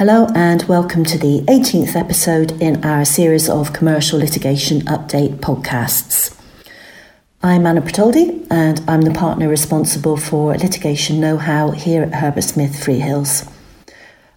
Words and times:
Hello, 0.00 0.28
and 0.34 0.62
welcome 0.62 1.04
to 1.04 1.18
the 1.18 1.42
18th 1.42 1.94
episode 1.94 2.52
in 2.52 2.82
our 2.82 3.04
series 3.04 3.50
of 3.50 3.74
commercial 3.74 4.18
litigation 4.18 4.80
update 4.86 5.40
podcasts. 5.40 6.34
I'm 7.42 7.66
Anna 7.66 7.82
Pertoldi, 7.82 8.46
and 8.50 8.80
I'm 8.88 9.02
the 9.02 9.10
partner 9.10 9.46
responsible 9.46 10.16
for 10.16 10.56
litigation 10.56 11.20
know 11.20 11.36
how 11.36 11.72
here 11.72 12.02
at 12.02 12.14
Herbert 12.14 12.44
Smith 12.44 12.82
Freehills. 12.82 13.46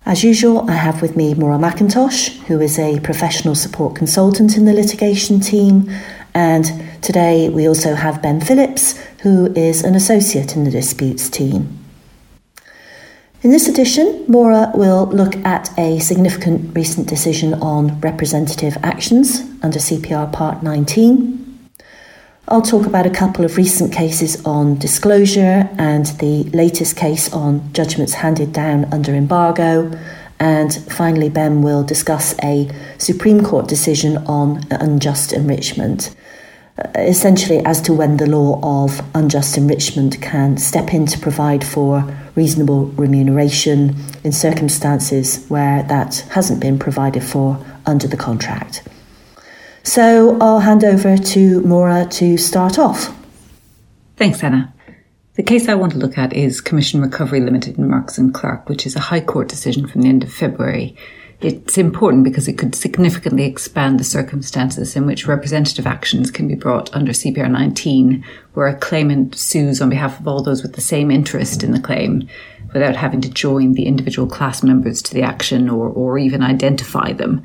As 0.05 0.21
usual, 0.21 0.69
I 0.69 0.73
have 0.73 1.01
with 1.01 1.15
me 1.15 1.33
Maura 1.33 1.57
McIntosh, 1.57 2.39
who 2.47 2.59
is 2.59 2.77
a 2.77 2.99
professional 2.99 3.55
support 3.55 3.95
consultant 3.95 4.57
in 4.57 4.65
the 4.65 4.73
litigation 4.73 5.39
team, 5.39 5.89
and 6.33 6.83
today 7.01 7.47
we 7.47 7.69
also 7.69 7.95
have 7.95 8.21
Ben 8.21 8.41
Phillips, 8.41 8.97
who 9.21 9.53
is 9.53 9.85
an 9.85 9.95
associate 9.95 10.57
in 10.57 10.65
the 10.65 10.71
disputes 10.71 11.29
team. 11.29 11.82
In 13.43 13.51
this 13.51 13.67
edition, 13.67 14.23
Maura 14.29 14.71
will 14.73 15.07
look 15.07 15.35
at 15.45 15.77
a 15.77 15.99
significant 15.99 16.73
recent 16.73 17.09
decision 17.09 17.55
on 17.55 17.99
representative 17.99 18.77
actions 18.81 19.41
under 19.61 19.79
CPR 19.79 20.31
Part 20.31 20.63
19. 20.63 21.69
I'll 22.47 22.61
talk 22.61 22.85
about 22.85 23.05
a 23.05 23.09
couple 23.09 23.43
of 23.43 23.57
recent 23.57 23.91
cases 23.91 24.41
on 24.45 24.79
disclosure 24.79 25.69
and 25.77 26.05
the 26.19 26.43
latest 26.53 26.95
case 26.95 27.33
on 27.33 27.73
judgments 27.73 28.13
handed 28.13 28.53
down 28.53 28.85
under 28.93 29.13
embargo. 29.13 29.91
And 30.39 30.73
finally, 30.73 31.27
Ben 31.27 31.61
will 31.61 31.83
discuss 31.83 32.35
a 32.41 32.71
Supreme 32.97 33.43
Court 33.43 33.67
decision 33.67 34.19
on 34.19 34.61
unjust 34.71 35.33
enrichment 35.33 36.15
Uh, 36.75 36.89
essentially 36.95 37.59
as 37.65 37.79
to 37.79 37.93
when 37.93 38.17
the 38.17 38.25
law 38.25 38.59
of 38.63 38.99
unjust 39.13 39.57
enrichment 39.59 40.19
can 40.23 40.57
step 40.57 40.91
in 40.91 41.05
to 41.05 41.19
provide 41.19 41.63
for 41.63 42.03
reasonable 42.33 42.87
remuneration 42.87 43.95
in 44.23 44.31
circumstances 44.31 45.45
where 45.49 45.83
that 45.83 46.25
hasn't 46.31 46.59
been 46.59 46.79
provided 46.79 47.23
for 47.23 47.63
under 47.85 48.07
the 48.07 48.17
contract. 48.17 48.81
So 49.83 50.35
I'll 50.41 50.61
hand 50.61 50.83
over 50.83 51.15
to 51.15 51.61
Maura 51.61 52.07
to 52.13 52.37
start 52.39 52.79
off. 52.79 53.15
Thanks, 54.15 54.43
Anna. 54.43 54.73
The 55.35 55.43
case 55.43 55.69
I 55.69 55.75
want 55.75 55.91
to 55.91 55.99
look 55.99 56.17
at 56.17 56.33
is 56.33 56.59
Commission 56.59 57.01
Recovery 57.01 57.39
Limited 57.39 57.77
in 57.77 57.87
Marks 57.87 58.17
and 58.17 58.33
Clerk, 58.33 58.67
which 58.67 58.87
is 58.87 58.95
a 58.95 58.99
High 58.99 59.21
Court 59.21 59.47
decision 59.47 59.87
from 59.87 60.01
the 60.01 60.09
end 60.09 60.23
of 60.23 60.33
February 60.33 60.95
it's 61.43 61.77
important 61.77 62.23
because 62.23 62.47
it 62.47 62.57
could 62.57 62.73
significantly 62.73 63.43
expand 63.43 63.99
the 63.99 64.03
circumstances 64.05 64.95
in 64.95 65.05
which 65.05 65.27
representative 65.27 65.85
actions 65.85 66.31
can 66.31 66.47
be 66.47 66.55
brought 66.55 66.93
under 66.95 67.11
CPR 67.11 67.51
19, 67.51 68.23
where 68.53 68.67
a 68.67 68.77
claimant 68.77 69.35
sues 69.35 69.81
on 69.81 69.89
behalf 69.89 70.19
of 70.19 70.27
all 70.27 70.41
those 70.41 70.63
with 70.63 70.73
the 70.73 70.81
same 70.81 71.11
interest 71.11 71.61
in 71.61 71.71
the 71.71 71.81
claim 71.81 72.27
without 72.73 72.95
having 72.95 73.19
to 73.21 73.29
join 73.29 73.73
the 73.73 73.85
individual 73.85 74.27
class 74.27 74.63
members 74.63 75.01
to 75.01 75.13
the 75.13 75.21
action 75.21 75.69
or, 75.69 75.89
or 75.89 76.17
even 76.17 76.41
identify 76.41 77.11
them. 77.11 77.43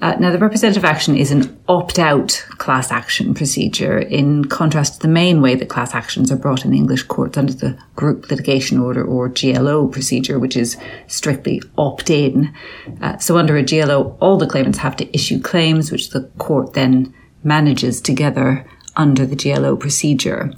Uh, 0.00 0.14
now, 0.20 0.30
the 0.30 0.38
representative 0.38 0.84
action 0.84 1.16
is 1.16 1.32
an 1.32 1.58
opt 1.68 1.98
out 1.98 2.46
class 2.50 2.92
action 2.92 3.34
procedure, 3.34 3.98
in 3.98 4.44
contrast 4.44 4.94
to 4.94 5.00
the 5.00 5.08
main 5.12 5.42
way 5.42 5.56
that 5.56 5.68
class 5.68 5.92
actions 5.92 6.30
are 6.30 6.36
brought 6.36 6.64
in 6.64 6.72
English 6.72 7.02
courts 7.04 7.36
under 7.36 7.52
the 7.52 7.76
group 7.96 8.30
litigation 8.30 8.78
order 8.78 9.04
or 9.04 9.28
GLO 9.28 9.88
procedure, 9.88 10.38
which 10.38 10.56
is 10.56 10.76
strictly 11.08 11.60
opt 11.76 12.10
in. 12.10 12.54
Uh, 13.00 13.18
so, 13.18 13.38
under 13.38 13.56
a 13.56 13.64
GLO, 13.64 14.16
all 14.20 14.36
the 14.38 14.46
claimants 14.46 14.78
have 14.78 14.96
to 14.96 15.14
issue 15.14 15.40
claims, 15.40 15.90
which 15.90 16.10
the 16.10 16.22
court 16.38 16.74
then 16.74 17.12
manages 17.42 18.00
together 18.00 18.64
under 18.94 19.26
the 19.26 19.36
GLO 19.36 19.76
procedure. 19.76 20.52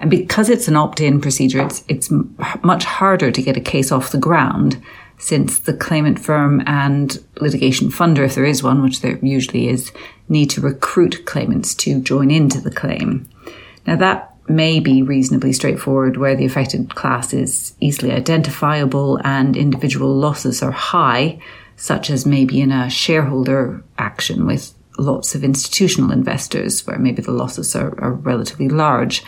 And 0.00 0.10
because 0.10 0.50
it's 0.50 0.68
an 0.68 0.76
opt 0.76 1.00
in 1.00 1.20
procedure, 1.20 1.62
it's, 1.62 1.84
it's 1.88 2.10
much 2.62 2.84
harder 2.84 3.30
to 3.30 3.42
get 3.42 3.56
a 3.56 3.60
case 3.60 3.90
off 3.90 4.12
the 4.12 4.18
ground 4.18 4.82
since 5.22 5.60
the 5.60 5.72
claimant 5.72 6.18
firm 6.18 6.60
and 6.66 7.24
litigation 7.40 7.90
funder, 7.90 8.24
if 8.24 8.34
there 8.34 8.44
is 8.44 8.60
one, 8.60 8.82
which 8.82 9.02
there 9.02 9.18
usually 9.22 9.68
is, 9.68 9.92
need 10.28 10.50
to 10.50 10.60
recruit 10.60 11.24
claimants 11.26 11.76
to 11.76 12.00
join 12.00 12.28
into 12.28 12.60
the 12.60 12.72
claim. 12.72 13.28
Now 13.86 13.94
that 13.96 14.34
may 14.48 14.80
be 14.80 15.00
reasonably 15.00 15.52
straightforward 15.52 16.16
where 16.16 16.34
the 16.34 16.44
affected 16.44 16.96
class 16.96 17.32
is 17.32 17.72
easily 17.78 18.10
identifiable 18.10 19.20
and 19.22 19.56
individual 19.56 20.12
losses 20.12 20.60
are 20.60 20.72
high, 20.72 21.40
such 21.76 22.10
as 22.10 22.26
maybe 22.26 22.60
in 22.60 22.72
a 22.72 22.90
shareholder 22.90 23.84
action 23.98 24.44
with 24.44 24.74
lots 24.98 25.36
of 25.36 25.44
institutional 25.44 26.10
investors 26.10 26.84
where 26.84 26.98
maybe 26.98 27.22
the 27.22 27.30
losses 27.30 27.76
are, 27.76 27.94
are 28.02 28.12
relatively 28.12 28.68
large 28.68 29.22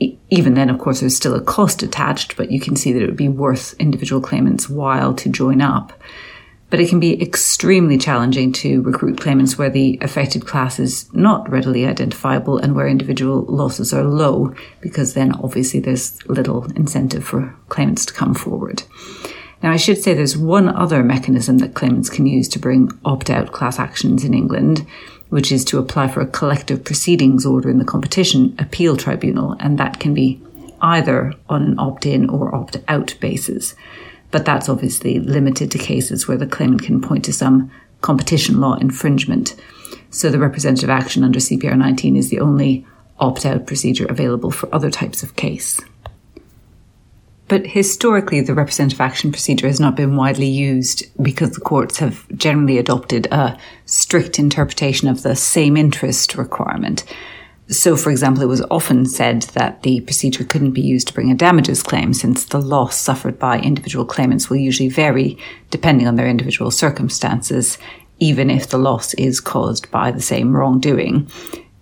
even 0.00 0.54
then, 0.54 0.70
of 0.70 0.78
course, 0.78 1.00
there's 1.00 1.16
still 1.16 1.34
a 1.34 1.42
cost 1.42 1.82
attached, 1.82 2.36
but 2.36 2.50
you 2.50 2.60
can 2.60 2.76
see 2.76 2.92
that 2.92 3.02
it 3.02 3.06
would 3.06 3.16
be 3.16 3.28
worth 3.28 3.74
individual 3.74 4.20
claimants' 4.20 4.68
while 4.68 5.14
to 5.14 5.28
join 5.28 5.60
up. 5.60 5.92
But 6.70 6.80
it 6.80 6.88
can 6.88 7.00
be 7.00 7.20
extremely 7.20 7.98
challenging 7.98 8.50
to 8.54 8.80
recruit 8.80 9.20
claimants 9.20 9.58
where 9.58 9.68
the 9.68 9.98
affected 10.00 10.46
class 10.46 10.78
is 10.78 11.12
not 11.12 11.50
readily 11.50 11.84
identifiable 11.84 12.56
and 12.56 12.74
where 12.74 12.88
individual 12.88 13.42
losses 13.42 13.92
are 13.92 14.04
low, 14.04 14.54
because 14.80 15.12
then 15.12 15.32
obviously 15.34 15.80
there's 15.80 16.26
little 16.28 16.64
incentive 16.72 17.24
for 17.24 17.54
claimants 17.68 18.06
to 18.06 18.14
come 18.14 18.34
forward. 18.34 18.82
Now, 19.62 19.70
I 19.70 19.76
should 19.76 20.02
say 20.02 20.14
there's 20.14 20.36
one 20.36 20.68
other 20.68 21.04
mechanism 21.04 21.58
that 21.58 21.74
claimants 21.74 22.10
can 22.10 22.26
use 22.26 22.48
to 22.48 22.58
bring 22.58 22.90
opt 23.04 23.28
out 23.30 23.52
class 23.52 23.78
actions 23.78 24.24
in 24.24 24.34
England, 24.34 24.86
which 25.32 25.50
is 25.50 25.64
to 25.64 25.78
apply 25.78 26.06
for 26.08 26.20
a 26.20 26.26
collective 26.26 26.84
proceedings 26.84 27.46
order 27.46 27.70
in 27.70 27.78
the 27.78 27.86
Competition 27.86 28.54
Appeal 28.58 28.98
Tribunal, 28.98 29.56
and 29.60 29.78
that 29.78 29.98
can 29.98 30.12
be 30.12 30.38
either 30.82 31.32
on 31.48 31.62
an 31.62 31.78
opt 31.78 32.04
in 32.04 32.28
or 32.28 32.54
opt 32.54 32.76
out 32.86 33.14
basis. 33.18 33.74
But 34.30 34.44
that's 34.44 34.68
obviously 34.68 35.20
limited 35.20 35.70
to 35.70 35.78
cases 35.78 36.28
where 36.28 36.36
the 36.36 36.46
claimant 36.46 36.82
can 36.82 37.00
point 37.00 37.24
to 37.24 37.32
some 37.32 37.70
competition 38.02 38.60
law 38.60 38.74
infringement. 38.74 39.56
So 40.10 40.28
the 40.28 40.38
representative 40.38 40.90
action 40.90 41.24
under 41.24 41.38
CPR 41.38 41.78
19 41.78 42.14
is 42.14 42.28
the 42.28 42.40
only 42.40 42.86
opt 43.18 43.46
out 43.46 43.66
procedure 43.66 44.04
available 44.04 44.50
for 44.50 44.68
other 44.74 44.90
types 44.90 45.22
of 45.22 45.36
case. 45.36 45.80
But 47.52 47.66
historically, 47.66 48.40
the 48.40 48.54
representative 48.54 49.02
action 49.02 49.30
procedure 49.30 49.66
has 49.66 49.78
not 49.78 49.94
been 49.94 50.16
widely 50.16 50.46
used 50.46 51.04
because 51.22 51.50
the 51.50 51.60
courts 51.60 51.98
have 51.98 52.26
generally 52.34 52.78
adopted 52.78 53.26
a 53.26 53.58
strict 53.84 54.38
interpretation 54.38 55.06
of 55.06 55.22
the 55.22 55.36
same 55.36 55.76
interest 55.76 56.34
requirement. 56.34 57.04
So, 57.68 57.94
for 57.94 58.10
example, 58.10 58.42
it 58.42 58.48
was 58.48 58.64
often 58.70 59.04
said 59.04 59.42
that 59.52 59.82
the 59.82 60.00
procedure 60.00 60.44
couldn't 60.44 60.70
be 60.70 60.80
used 60.80 61.08
to 61.08 61.12
bring 61.12 61.30
a 61.30 61.34
damages 61.34 61.82
claim 61.82 62.14
since 62.14 62.46
the 62.46 62.58
loss 62.58 62.98
suffered 62.98 63.38
by 63.38 63.60
individual 63.60 64.06
claimants 64.06 64.48
will 64.48 64.56
usually 64.56 64.88
vary 64.88 65.36
depending 65.68 66.08
on 66.08 66.16
their 66.16 66.28
individual 66.28 66.70
circumstances, 66.70 67.76
even 68.18 68.48
if 68.48 68.70
the 68.70 68.78
loss 68.78 69.12
is 69.12 69.40
caused 69.40 69.90
by 69.90 70.10
the 70.10 70.22
same 70.22 70.56
wrongdoing. 70.56 71.30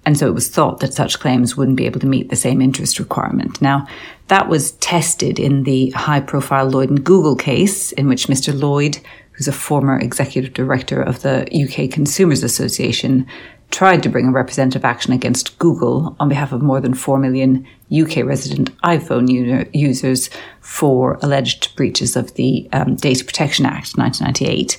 And 0.07 0.17
so 0.17 0.27
it 0.27 0.35
was 0.35 0.49
thought 0.49 0.81
that 0.81 0.95
such 0.95 1.21
claims 1.21 1.57
wouldn't 1.57 1.77
be 1.77 1.87
able 1.87 2.01
to 2.01 2.07
meet 2.07 2.31
the 2.31 2.37
same 2.37 2.63
interest 2.63 2.99
requirement. 2.99 3.61
Now, 3.61 3.87
that 4.29 4.49
was 4.49 4.73
tested 4.73 5.39
in 5.39 5.65
the 5.65 5.91
high 5.91 6.21
profile 6.21 6.67
Lloyd 6.67 6.89
and 6.89 7.05
Google 7.05 7.37
case, 7.37 7.93
in 7.93 8.09
which 8.09 8.27
Mr. 8.27 8.59
Lloyd, 8.59 8.99
who's 9.33 9.49
a 9.49 9.53
former 9.53 9.99
executive 9.99 10.55
director 10.55 11.03
of 11.03 11.23
the 11.23 11.47
UK 11.53 11.91
Consumers 11.91 12.43
Association, 12.43 13.27
tried 13.71 14.03
to 14.03 14.09
bring 14.09 14.27
a 14.27 14.33
representative 14.33 14.85
action 14.85 15.13
against 15.13 15.59
Google 15.59 16.17
on 16.19 16.29
behalf 16.29 16.53
of 16.53 16.63
more 16.63 16.81
than 16.81 16.95
4 16.95 17.19
million 17.19 17.67
UK 17.93 18.25
resident 18.25 18.77
iPhone 18.83 19.29
users 19.73 20.31
for 20.61 21.19
alleged 21.23 21.75
breaches 21.77 22.17
of 22.17 22.35
the 22.35 22.69
um, 22.73 22.97
Data 22.97 23.25
Protection 23.25 23.67
Act 23.67 23.97
1998 23.97 24.79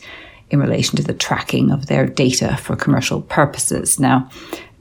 in 0.50 0.60
relation 0.60 0.98
to 0.98 1.04
the 1.04 1.14
tracking 1.14 1.72
of 1.72 1.88
their 1.88 2.06
data 2.06 2.58
for 2.58 2.76
commercial 2.76 3.22
purposes. 3.22 4.00
Now, 4.00 4.30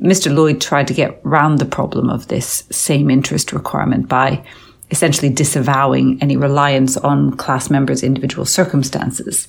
Mr. 0.01 0.35
Lloyd 0.35 0.61
tried 0.61 0.89
to 0.89 0.95
get 0.95 1.21
round 1.25 1.59
the 1.59 1.67
problem 1.67 2.09
of 2.09 2.29
this 2.29 2.65
same 2.71 3.11
interest 3.11 3.53
requirement 3.53 4.09
by 4.09 4.43
essentially 4.91 5.29
disavowing 5.29 6.19
any 6.23 6.37
reliance 6.37 6.97
on 6.97 7.37
class 7.37 7.71
members' 7.71 8.03
individual 8.03 8.45
circumstances. 8.45 9.47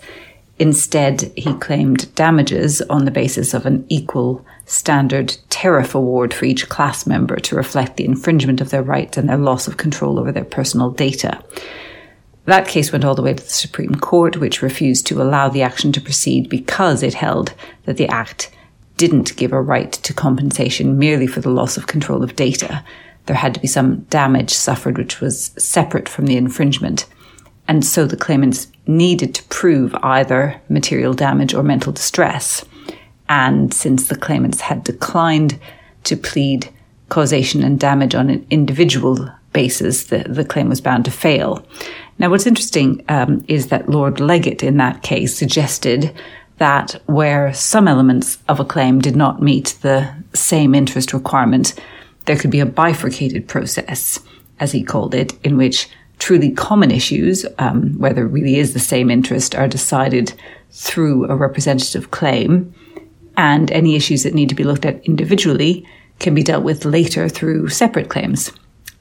Instead, 0.60 1.32
he 1.36 1.54
claimed 1.56 2.14
damages 2.16 2.82
on 2.84 3.06
the 3.06 3.12
basis 3.12 3.54
of 3.54 3.66
an 3.66 3.84
equal 3.90 4.46
standard 4.66 5.36
tariff 5.50 5.96
award 5.96 6.34
for 6.34 6.46
each 6.46 6.70
class 6.70 7.08
member 7.08 7.38
to 7.38 7.56
reflect 7.56 7.98
the 7.98 8.06
infringement 8.06 8.62
of 8.62 8.70
their 8.70 8.84
rights 8.84 9.18
and 9.18 9.30
their 9.30 9.38
loss 9.38 9.68
of 9.68 9.78
control 9.78 10.20
over 10.20 10.32
their 10.32 10.46
personal 10.46 10.92
data. 10.92 11.44
That 12.46 12.68
case 12.68 12.92
went 12.92 13.06
all 13.06 13.16
the 13.16 13.22
way 13.22 13.34
to 13.34 13.44
the 13.44 13.50
Supreme 13.50 13.96
Court, 13.96 14.38
which 14.38 14.62
refused 14.62 15.08
to 15.08 15.22
allow 15.22 15.48
the 15.48 15.62
action 15.62 15.92
to 15.94 16.02
proceed 16.02 16.50
because 16.50 17.02
it 17.02 17.14
held 17.14 17.54
that 17.86 17.98
the 17.98 18.08
Act 18.10 18.52
didn't 19.02 19.36
give 19.36 19.52
a 19.52 19.60
right 19.60 19.94
to 19.94 20.14
compensation 20.14 21.00
merely 21.00 21.26
for 21.26 21.42
the 21.42 21.50
loss 21.50 21.76
of 21.76 21.88
control 21.88 22.24
of 22.24 22.36
data. 22.36 22.86
There 23.26 23.36
had 23.36 23.56
to 23.56 23.60
be 23.60 23.68
some 23.68 24.02
damage 24.12 24.52
suffered 24.52 25.00
which 25.00 25.20
was 25.20 25.46
separate 25.58 26.08
from 26.08 26.28
the 26.28 26.38
infringement. 26.38 27.08
And 27.68 27.84
so 27.84 28.06
the 28.06 28.16
claimants 28.16 28.68
needed 28.86 29.34
to 29.34 29.44
prove 29.46 29.96
either 30.04 30.62
material 30.70 31.16
damage 31.16 31.56
or 31.56 31.64
mental 31.64 31.92
distress. 31.92 32.64
And 33.28 33.74
since 33.74 34.08
the 34.08 34.16
claimants 34.16 34.62
had 34.62 34.84
declined 34.84 35.60
to 36.04 36.16
plead 36.16 36.70
causation 37.10 37.64
and 37.64 37.80
damage 37.80 38.14
on 38.14 38.30
an 38.30 38.46
individual 38.52 39.28
basis, 39.52 40.06
the, 40.06 40.26
the 40.30 40.46
claim 40.46 40.70
was 40.70 40.80
bound 40.80 41.06
to 41.06 41.12
fail. 41.12 41.66
Now, 42.20 42.30
what's 42.30 42.46
interesting 42.46 43.04
um, 43.10 43.44
is 43.48 43.70
that 43.70 43.90
Lord 43.90 44.18
Leggatt 44.18 44.62
in 44.62 44.78
that 44.78 45.02
case 45.02 45.36
suggested 45.36 46.14
that 46.62 47.02
where 47.08 47.52
some 47.56 47.88
elements 47.88 48.38
of 48.48 48.60
a 48.60 48.64
claim 48.64 49.00
did 49.00 49.16
not 49.16 49.42
meet 49.42 49.76
the 49.82 50.08
same 50.36 50.76
interest 50.76 51.12
requirement, 51.12 51.74
there 52.26 52.38
could 52.38 52.52
be 52.52 52.60
a 52.60 52.68
bifurcated 52.68 53.48
process, 53.48 54.20
as 54.60 54.72
he 54.72 54.84
called 54.84 55.16
it, 55.16 55.34
in 55.44 55.58
which 55.58 55.90
truly 56.20 56.52
common 56.52 56.92
issues, 56.92 57.48
um, 57.58 57.98
where 57.98 58.14
there 58.14 58.28
really 58.28 58.58
is 58.58 58.74
the 58.76 58.80
same 58.80 59.10
interest, 59.10 59.56
are 59.56 59.68
decided 59.68 60.34
through 60.70 61.26
a 61.26 61.36
representative 61.36 62.12
claim, 62.12 62.72
and 63.36 63.72
any 63.72 63.96
issues 63.96 64.22
that 64.22 64.36
need 64.36 64.50
to 64.50 64.54
be 64.54 64.64
looked 64.64 64.86
at 64.86 65.04
individually 65.04 65.84
can 66.20 66.36
be 66.36 66.44
dealt 66.44 66.64
with 66.64 66.86
later 66.86 67.28
through 67.28 67.70
separate 67.70 68.10
claims. 68.10 68.52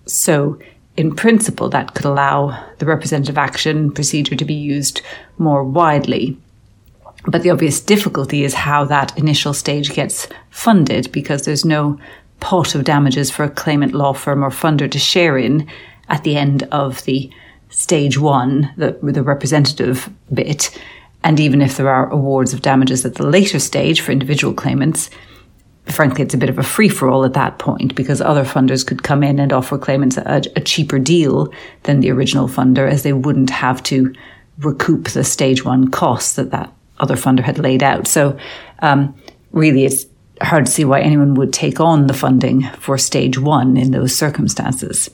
So, 0.07 0.59
in 0.97 1.15
principle, 1.15 1.69
that 1.69 1.93
could 1.93 2.07
allow 2.07 2.59
the 2.79 2.87
representative 2.87 3.37
action 3.37 3.93
procedure 3.93 4.35
to 4.35 4.47
be 4.47 4.55
used 4.55 5.03
more 5.37 5.63
widely. 5.63 6.39
But 7.27 7.43
the 7.43 7.51
obvious 7.51 7.81
difficulty 7.81 8.45
is 8.45 8.55
how 8.55 8.85
that 8.87 9.17
initial 9.19 9.53
stage 9.53 9.93
gets 9.93 10.29
funded 10.51 11.13
because 11.13 11.43
there's 11.43 11.65
no 11.65 11.99
pot 12.41 12.75
of 12.75 12.85
damages 12.85 13.31
for 13.31 13.45
a 13.45 13.51
claimant 13.51 13.93
law 13.93 14.13
firm 14.13 14.43
or 14.43 14.51
funder 14.51 14.91
to 14.91 14.99
share 14.99 15.37
in 15.37 15.69
at 16.09 16.25
the 16.25 16.37
end 16.37 16.63
of 16.73 17.05
the 17.05 17.31
stage 17.69 18.19
one, 18.19 18.73
the, 18.77 18.99
the 19.03 19.23
representative 19.23 20.11
bit. 20.33 20.77
And 21.23 21.39
even 21.39 21.61
if 21.63 21.77
there 21.77 21.91
are 21.91 22.11
awards 22.11 22.53
of 22.53 22.63
damages 22.63 23.05
at 23.05 23.17
the 23.17 23.27
later 23.27 23.59
stage 23.59 24.01
for 24.01 24.11
individual 24.11 24.55
claimants, 24.55 25.11
frankly, 25.87 26.25
it's 26.25 26.35
a 26.35 26.39
bit 26.39 26.49
of 26.49 26.59
a 26.59 26.63
free 26.63 26.89
for 26.89 27.09
all 27.09 27.25
at 27.25 27.35
that 27.35 27.59
point 27.59 27.95
because 27.95 28.21
other 28.21 28.45
funders 28.45 28.87
could 28.87 29.03
come 29.03 29.23
in 29.23 29.39
and 29.39 29.53
offer 29.53 29.79
claimants 29.79 30.17
a, 30.17 30.43
a, 30.57 30.61
cheaper 30.61 30.99
deal 30.99 31.53
than 31.85 32.01
the 32.01 32.11
original 32.11 32.49
funder 32.49 32.91
as 32.91 33.03
they 33.03 33.13
wouldn't 33.13 33.51
have 33.51 33.83
to 33.83 34.13
recoup 34.59 35.09
the 35.11 35.25
stage 35.25 35.65
one 35.65 35.91
costs 35.91 36.35
that 36.35 36.51
that 36.51 36.73
other 37.01 37.17
funder 37.17 37.43
had 37.43 37.59
laid 37.59 37.83
out. 37.83 38.07
So, 38.07 38.39
um, 38.81 39.15
really, 39.51 39.85
it's 39.85 40.07
hard 40.41 40.67
to 40.67 40.73
see 40.73 40.85
why 40.85 41.01
anyone 41.01 41.35
would 41.35 41.53
take 41.53 41.81
on 41.81 42.07
the 42.07 42.15
funding 42.15 42.63
for 42.79 42.97
stage 42.97 43.39
one 43.39 43.77
in 43.77 43.91
those 43.91 44.15
circumstances. 44.15 45.11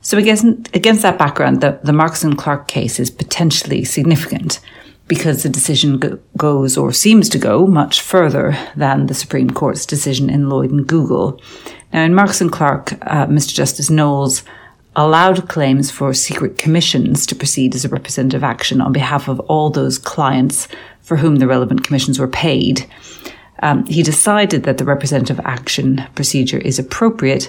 So, 0.00 0.18
against, 0.18 0.44
against 0.74 1.02
that 1.02 1.18
background, 1.18 1.60
the, 1.60 1.80
the 1.82 1.92
Marks 1.92 2.22
and 2.22 2.38
Clerk 2.38 2.68
case 2.68 3.00
is 3.00 3.10
potentially 3.10 3.84
significant 3.84 4.60
because 5.08 5.42
the 5.42 5.48
decision 5.48 5.98
go- 5.98 6.18
goes 6.36 6.76
or 6.76 6.92
seems 6.92 7.28
to 7.30 7.38
go 7.38 7.66
much 7.66 8.00
further 8.00 8.56
than 8.76 9.06
the 9.06 9.14
Supreme 9.14 9.50
Court's 9.50 9.86
decision 9.86 10.30
in 10.30 10.48
Lloyd 10.48 10.70
and 10.70 10.86
Google. 10.86 11.40
Now, 11.92 12.04
in 12.04 12.14
Marks 12.14 12.40
and 12.40 12.52
Clerk, 12.52 12.92
uh, 13.02 13.26
Mr. 13.26 13.54
Justice 13.54 13.90
Knowles 13.90 14.42
allowed 14.96 15.48
claims 15.48 15.90
for 15.90 16.12
secret 16.12 16.58
commissions 16.58 17.26
to 17.26 17.34
proceed 17.34 17.74
as 17.74 17.84
a 17.84 17.88
representative 17.88 18.42
action 18.42 18.80
on 18.80 18.92
behalf 18.92 19.28
of 19.28 19.38
all 19.40 19.70
those 19.70 19.98
clients 19.98 20.66
for 21.02 21.16
whom 21.16 21.36
the 21.36 21.46
relevant 21.46 21.84
commissions 21.84 22.18
were 22.18 22.28
paid. 22.28 22.88
Um, 23.62 23.86
he 23.86 24.02
decided 24.02 24.64
that 24.64 24.78
the 24.78 24.84
representative 24.84 25.40
action 25.44 26.02
procedure 26.14 26.58
is 26.58 26.78
appropriate, 26.78 27.48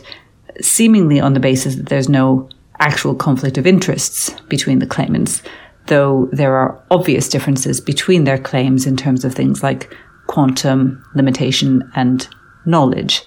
seemingly 0.62 1.20
on 1.20 1.34
the 1.34 1.40
basis 1.40 1.76
that 1.76 1.88
there's 1.88 2.10
no 2.10 2.48
actual 2.80 3.16
conflict 3.16 3.58
of 3.58 3.66
interests 3.66 4.30
between 4.48 4.80
the 4.80 4.86
claimants 4.86 5.42
though 5.88 6.30
there 6.32 6.56
are 6.56 6.82
obvious 6.92 7.28
differences 7.28 7.82
between 7.82 8.24
their 8.24 8.38
claims 8.38 8.86
in 8.86 8.96
terms 8.96 9.26
of 9.26 9.34
things 9.34 9.64
like 9.64 9.94
quantum, 10.28 11.04
limitation, 11.16 11.90
and 11.96 12.28
knowledge. 12.66 13.24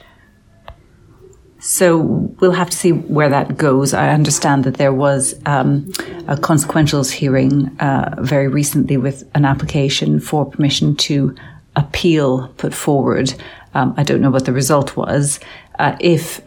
So 1.60 1.98
we'll 2.40 2.52
have 2.52 2.70
to 2.70 2.76
see 2.76 2.92
where 2.92 3.28
that 3.28 3.56
goes. 3.56 3.92
I 3.92 4.08
understand 4.10 4.64
that 4.64 4.78
there 4.78 4.94
was 4.94 5.34
um, 5.44 5.90
a 6.26 6.36
consequentials 6.36 7.10
hearing 7.10 7.68
uh, 7.80 8.16
very 8.18 8.48
recently 8.48 8.96
with 8.96 9.28
an 9.34 9.44
application 9.44 10.20
for 10.20 10.46
permission 10.46 10.96
to 10.96 11.34
appeal 11.76 12.48
put 12.56 12.74
forward. 12.74 13.34
Um, 13.74 13.94
I 13.96 14.02
don't 14.02 14.22
know 14.22 14.30
what 14.30 14.46
the 14.46 14.52
result 14.52 14.96
was. 14.96 15.38
Uh, 15.78 15.96
if 16.00 16.40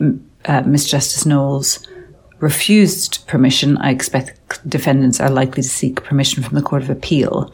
uh, 0.46 0.62
Ms. 0.62 0.90
Justice 0.90 1.26
Knowles 1.26 1.88
refused 2.40 3.26
permission, 3.28 3.78
I 3.78 3.92
expect 3.92 4.68
defendants 4.68 5.22
are 5.22 5.30
likely 5.30 5.64
to 5.64 5.70
seek 5.70 6.04
permission 6.04 6.44
from 6.44 6.56
the 6.56 6.62
Court 6.62 6.82
of 6.82 6.90
Appeal. 6.90 7.54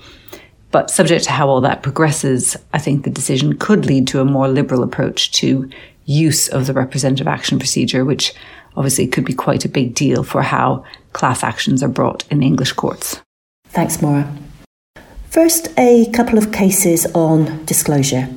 But 0.71 0.89
subject 0.89 1.25
to 1.25 1.31
how 1.31 1.49
all 1.49 1.61
that 1.61 1.83
progresses, 1.83 2.55
I 2.73 2.79
think 2.79 3.03
the 3.03 3.09
decision 3.09 3.57
could 3.57 3.85
lead 3.85 4.07
to 4.09 4.21
a 4.21 4.25
more 4.25 4.47
liberal 4.47 4.83
approach 4.83 5.31
to 5.33 5.69
use 6.09 6.47
of 6.47 6.65
the 6.65 6.73
representative 6.73 7.27
action 7.27 7.59
procedure, 7.59 8.03
which 8.03 8.33
obviously 8.75 9.07
could 9.07 9.25
be 9.25 9.33
quite 9.33 9.65
a 9.65 9.69
big 9.69 9.93
deal 9.93 10.23
for 10.23 10.41
how 10.41 10.83
class 11.13 11.43
actions 11.43 11.83
are 11.83 11.87
brought 11.87 12.25
in 12.31 12.41
English 12.41 12.73
courts. 12.73 13.21
Thanks, 13.67 14.01
Maura. 14.01 14.35
First, 15.29 15.67
a 15.77 16.09
couple 16.11 16.37
of 16.37 16.51
cases 16.51 17.05
on 17.13 17.63
disclosure. 17.65 18.27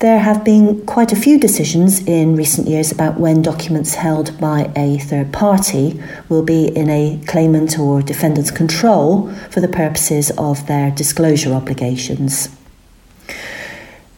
There 0.00 0.18
have 0.18 0.44
been 0.44 0.86
quite 0.86 1.12
a 1.12 1.16
few 1.16 1.38
decisions 1.38 2.00
in 2.06 2.34
recent 2.34 2.66
years 2.66 2.90
about 2.90 3.20
when 3.20 3.42
documents 3.42 3.94
held 3.94 4.40
by 4.40 4.72
a 4.74 4.98
third 4.98 5.30
party 5.30 6.02
will 6.28 6.42
be 6.42 6.68
in 6.68 6.88
a 6.88 7.20
claimant 7.26 7.78
or 7.78 8.00
defendant's 8.00 8.50
control 8.50 9.30
for 9.50 9.60
the 9.60 9.68
purposes 9.68 10.32
of 10.38 10.66
their 10.66 10.90
disclosure 10.90 11.52
obligations. 11.52 12.48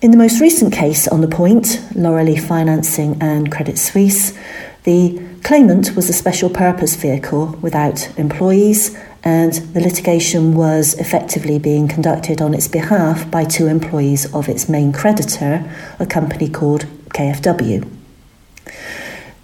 In 0.02 0.10
the 0.10 0.16
most 0.16 0.40
recent 0.40 0.72
case 0.72 1.06
on 1.06 1.20
the 1.20 1.28
point, 1.28 1.81
Loreley 1.94 2.37
Financing 2.37 3.16
and 3.20 3.52
Credit 3.52 3.78
Suisse, 3.78 4.37
the 4.82 5.22
claimant 5.44 5.94
was 5.94 6.10
a 6.10 6.12
special 6.12 6.50
purpose 6.50 6.96
vehicle 6.96 7.56
without 7.62 8.12
employees 8.19 8.99
and 9.22 9.52
the 9.52 9.81
litigation 9.81 10.56
was 10.56 10.94
effectively 10.94 11.56
being 11.60 11.87
conducted 11.87 12.43
on 12.43 12.52
its 12.52 12.66
behalf 12.66 13.31
by 13.31 13.44
two 13.44 13.69
employees 13.69 14.26
of 14.34 14.49
its 14.49 14.69
main 14.69 14.93
creditor, 14.93 15.72
a 16.00 16.06
company 16.06 16.49
called 16.49 16.87
KFW. 17.10 17.88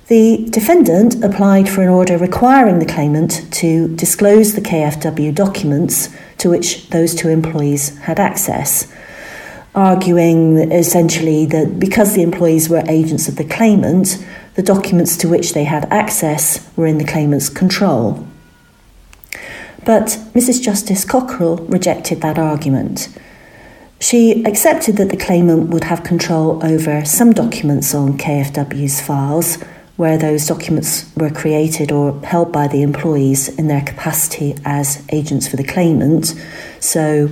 The 0.08 0.44
defendant 0.50 1.22
applied 1.22 1.68
for 1.68 1.82
an 1.82 1.88
order 1.88 2.18
requiring 2.18 2.80
the 2.80 2.84
claimant 2.84 3.46
to 3.52 3.94
disclose 3.94 4.56
the 4.56 4.60
KFW 4.60 5.32
documents 5.32 6.08
to 6.38 6.50
which 6.50 6.90
those 6.90 7.14
two 7.14 7.28
employees 7.28 7.96
had 7.98 8.18
access, 8.18 8.92
arguing 9.78 10.56
essentially 10.72 11.46
that 11.46 11.78
because 11.78 12.14
the 12.14 12.22
employees 12.22 12.68
were 12.68 12.82
agents 12.88 13.28
of 13.28 13.36
the 13.36 13.44
claimant, 13.44 14.24
the 14.56 14.62
documents 14.62 15.16
to 15.16 15.28
which 15.28 15.52
they 15.52 15.64
had 15.64 15.84
access 15.92 16.68
were 16.76 16.86
in 16.86 16.98
the 16.98 17.04
claimant's 17.04 17.48
control. 17.48 18.26
But 19.84 20.18
Mrs. 20.34 20.60
Justice 20.60 21.04
Cockerill 21.04 21.64
rejected 21.70 22.20
that 22.22 22.38
argument. 22.38 23.08
She 24.00 24.44
accepted 24.44 24.96
that 24.96 25.10
the 25.10 25.16
claimant 25.16 25.70
would 25.70 25.84
have 25.84 26.02
control 26.02 26.64
over 26.64 27.04
some 27.04 27.32
documents 27.32 27.94
on 27.94 28.18
KFW's 28.18 29.00
files, 29.00 29.62
where 29.96 30.18
those 30.18 30.46
documents 30.46 31.10
were 31.16 31.30
created 31.30 31.90
or 31.90 32.20
held 32.20 32.52
by 32.52 32.66
the 32.68 32.82
employees 32.82 33.48
in 33.48 33.68
their 33.68 33.82
capacity 33.82 34.56
as 34.64 35.04
agents 35.12 35.46
for 35.48 35.56
the 35.56 35.64
claimant. 35.64 36.34
So, 36.80 37.28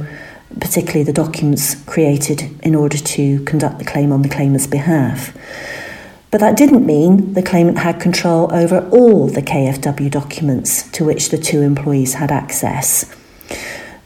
particularly 0.60 1.02
the 1.02 1.12
documents 1.12 1.74
created 1.84 2.58
in 2.62 2.74
order 2.74 2.98
to 2.98 3.42
conduct 3.44 3.78
the 3.78 3.84
claim 3.84 4.12
on 4.12 4.22
the 4.22 4.28
claimant's 4.28 4.66
behalf. 4.66 5.36
But 6.30 6.40
that 6.40 6.56
didn't 6.56 6.84
mean 6.84 7.34
the 7.34 7.42
claimant 7.42 7.78
had 7.78 8.00
control 8.00 8.52
over 8.52 8.88
all 8.90 9.26
the 9.28 9.42
KFW 9.42 10.10
documents 10.10 10.90
to 10.90 11.04
which 11.04 11.30
the 11.30 11.38
two 11.38 11.62
employees 11.62 12.14
had 12.14 12.30
access. 12.30 13.14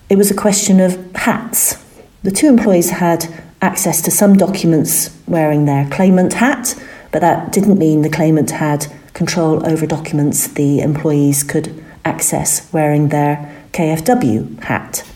It 0.09 0.19
was 0.19 0.31
a 0.31 0.35
question 0.35 0.81
of 0.81 0.99
hats. 1.15 1.83
The 2.23 2.31
two 2.31 2.49
employees 2.49 2.91
had 2.91 3.27
access 3.63 4.03
to 4.03 4.11
some 4.11 4.37
documents 4.37 5.17
wearing 5.27 5.65
their 5.65 5.89
claimant 5.91 6.35
hat, 6.35 6.75
but 7.11 7.21
that 7.21 7.53
didn't 7.53 7.79
mean 7.79 8.03
the 8.03 8.11
claimant 8.11 8.51
had 8.51 8.87
control 9.15 9.67
over 9.67 9.87
documents 9.87 10.47
the 10.47 10.81
employees 10.81 11.43
could 11.43 11.83
access 12.05 12.71
wearing 12.73 13.09
their 13.09 13.65
KFW 13.73 14.63
hat. 14.63 15.10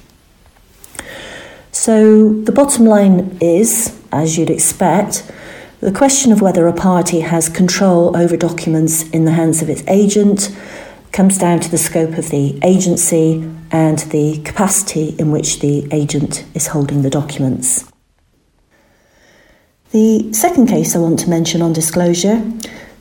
So 1.75 2.33
the 2.33 2.52
bottom 2.52 2.87
line 2.87 3.37
is, 3.40 4.00
as 4.12 4.38
you'd 4.38 4.49
expect, 4.49 5.28
the 5.81 5.90
question 5.90 6.31
of 6.31 6.40
whether 6.40 6.69
a 6.69 6.73
party 6.73 7.21
has 7.21 7.49
control 7.49 8.16
over 8.16 8.37
documents 8.37 9.11
in 9.11 9.25
the 9.25 9.33
hands 9.33 9.61
of 9.61 9.69
its 9.69 9.83
agent 9.88 10.57
comes 11.11 11.37
down 11.37 11.59
to 11.61 11.69
the 11.69 11.76
scope 11.76 12.16
of 12.16 12.28
the 12.28 12.61
agency 12.62 13.43
and 13.73 13.99
the 14.11 14.40
capacity 14.45 15.16
in 15.19 15.33
which 15.33 15.59
the 15.59 15.88
agent 15.90 16.47
is 16.54 16.69
holding 16.69 17.02
the 17.02 17.11
documents. 17.11 17.90
The 19.90 20.33
second 20.33 20.69
case 20.69 20.95
I 20.95 21.00
want 21.00 21.19
to 21.21 21.28
mention 21.28 21.61
on 21.61 21.73
disclosure, 21.73 22.37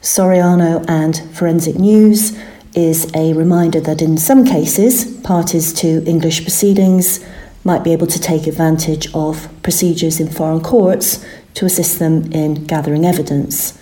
Soriano 0.01 0.83
and 0.89 1.15
Forensic 1.37 1.75
News, 1.75 2.35
is 2.73 3.11
a 3.13 3.33
reminder 3.33 3.79
that 3.81 4.01
in 4.01 4.17
some 4.17 4.43
cases, 4.43 5.05
parties 5.21 5.71
to 5.73 6.03
English 6.07 6.41
proceedings 6.41 7.23
might 7.63 7.83
be 7.83 7.93
able 7.93 8.07
to 8.07 8.19
take 8.19 8.47
advantage 8.47 9.13
of 9.13 9.47
procedures 9.63 10.19
in 10.19 10.27
foreign 10.27 10.61
courts 10.61 11.25
to 11.53 11.65
assist 11.65 11.99
them 11.99 12.31
in 12.31 12.65
gathering 12.65 13.05
evidence. 13.05 13.79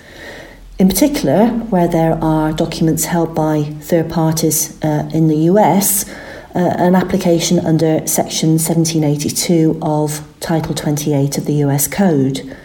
In 0.77 0.87
particular, 0.87 1.47
where 1.69 1.87
there 1.87 2.13
are 2.23 2.53
documents 2.53 3.05
held 3.05 3.35
by 3.35 3.63
third 3.81 4.09
parties 4.09 4.83
uh, 4.83 5.09
in 5.13 5.27
the 5.27 5.37
US, 5.51 6.09
uh, 6.55 6.59
an 6.77 6.95
application 6.95 7.59
under 7.59 8.05
Section 8.07 8.51
1782 8.51 9.79
of 9.81 10.27
Title 10.39 10.73
28 10.73 11.37
of 11.37 11.45
the 11.45 11.53
US 11.65 11.87
Code. 11.87 12.57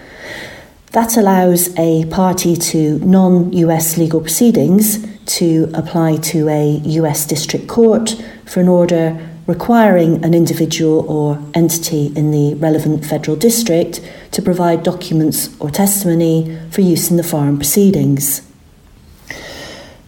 That 0.93 1.17
allows 1.17 1.77
a 1.79 2.07
party 2.07 2.57
to 2.57 2.99
non 3.01 3.53
US 3.53 3.99
legal 3.99 4.21
proceedings 4.21 5.07
to 5.37 5.71
apply 5.75 6.17
to 6.33 6.49
a 6.49 6.81
US 7.01 7.27
district 7.27 7.69
court 7.69 8.23
for 8.47 8.61
an 8.61 8.69
order 8.69 9.36
requiring 9.47 10.25
an 10.25 10.35
individual 10.35 11.09
or 11.11 11.43
entity 11.55 12.13
in 12.17 12.31
the 12.31 12.55
relevant 12.55 13.05
federal 13.05 13.37
district 13.37 14.01
to 14.33 14.43
provide 14.43 14.83
documents 14.83 15.55
or 15.61 15.71
testimony 15.71 16.59
for 16.71 16.81
use 16.81 17.11
in 17.11 17.17
the 17.17 17.23
foreign 17.23 17.57
proceedings. 17.57 18.43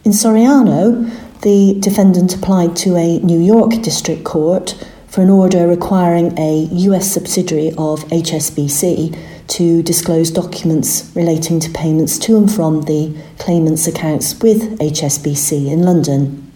In 0.04 0.12
Soriano, 0.12 1.11
the 1.42 1.78
defendant 1.80 2.35
applied 2.35 2.75
to 2.76 2.97
a 2.97 3.18
New 3.21 3.38
York 3.38 3.71
district 3.83 4.25
court 4.25 4.75
for 5.07 5.23
an 5.23 5.30
order 5.30 5.66
requiring 5.66 6.37
a 6.38 6.68
US 6.71 7.12
subsidiary 7.12 7.68
of 7.78 8.04
HSBC 8.07 9.18
to 9.49 9.83
disclose 9.83 10.30
documents 10.30 11.11
relating 11.14 11.59
to 11.61 11.71
payments 11.71 12.18
to 12.18 12.37
and 12.37 12.52
from 12.52 12.83
the 12.83 13.16
claimant's 13.38 13.87
accounts 13.87 14.38
with 14.40 14.78
HSBC 14.78 15.71
in 15.71 15.83
London. 15.83 16.48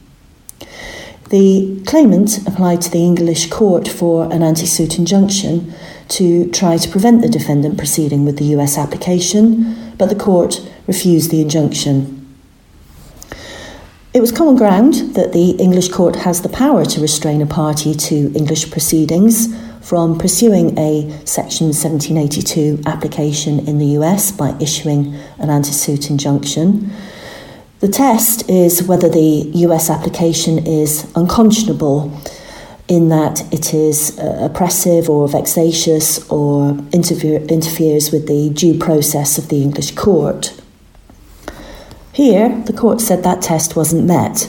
The 1.32 1.82
claimant 1.86 2.46
applied 2.46 2.82
to 2.82 2.90
the 2.90 3.02
English 3.02 3.48
court 3.48 3.88
for 3.88 4.30
an 4.30 4.42
anti 4.42 4.66
suit 4.66 4.98
injunction 4.98 5.72
to 6.08 6.50
try 6.50 6.76
to 6.76 6.88
prevent 6.90 7.22
the 7.22 7.28
defendant 7.28 7.78
proceeding 7.78 8.26
with 8.26 8.36
the 8.36 8.44
US 8.56 8.76
application, 8.76 9.94
but 9.96 10.10
the 10.10 10.14
court 10.14 10.60
refused 10.86 11.30
the 11.30 11.40
injunction. 11.40 12.18
It 14.12 14.20
was 14.20 14.30
common 14.30 14.56
ground 14.56 15.14
that 15.14 15.32
the 15.32 15.52
English 15.52 15.88
court 15.88 16.16
has 16.16 16.42
the 16.42 16.50
power 16.50 16.84
to 16.84 17.00
restrain 17.00 17.40
a 17.40 17.46
party 17.46 17.94
to 17.94 18.30
English 18.34 18.70
proceedings 18.70 19.48
from 19.80 20.18
pursuing 20.18 20.78
a 20.78 21.08
Section 21.24 21.68
1782 21.68 22.82
application 22.84 23.66
in 23.66 23.78
the 23.78 23.96
US 23.98 24.32
by 24.32 24.54
issuing 24.60 25.14
an 25.38 25.48
anti 25.48 25.72
suit 25.72 26.10
injunction. 26.10 26.92
The 27.82 27.88
test 27.88 28.48
is 28.48 28.84
whether 28.84 29.08
the 29.08 29.50
US 29.66 29.90
application 29.90 30.64
is 30.64 31.10
unconscionable 31.16 32.16
in 32.86 33.08
that 33.08 33.52
it 33.52 33.74
is 33.74 34.16
uh, 34.20 34.48
oppressive 34.48 35.10
or 35.10 35.26
vexatious 35.26 36.24
or 36.30 36.78
interfere, 36.92 37.40
interferes 37.48 38.12
with 38.12 38.28
the 38.28 38.50
due 38.50 38.78
process 38.78 39.36
of 39.36 39.48
the 39.48 39.62
English 39.62 39.96
court. 39.96 40.54
Here, 42.12 42.62
the 42.66 42.72
court 42.72 43.00
said 43.00 43.24
that 43.24 43.42
test 43.42 43.74
wasn't 43.74 44.04
met. 44.06 44.48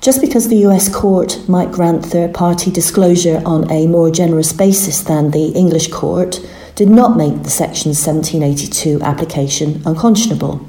Just 0.00 0.20
because 0.20 0.46
the 0.46 0.64
US 0.68 0.88
court 0.88 1.40
might 1.48 1.72
grant 1.72 2.06
third 2.06 2.32
party 2.32 2.70
disclosure 2.70 3.42
on 3.44 3.68
a 3.72 3.88
more 3.88 4.12
generous 4.12 4.52
basis 4.52 5.02
than 5.02 5.32
the 5.32 5.48
English 5.48 5.88
court 5.88 6.38
did 6.76 6.88
not 6.88 7.16
make 7.16 7.42
the 7.42 7.50
Section 7.50 7.88
1782 7.88 9.02
application 9.02 9.82
unconscionable. 9.84 10.64